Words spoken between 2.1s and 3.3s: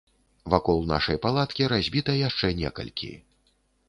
яшчэ некалькі.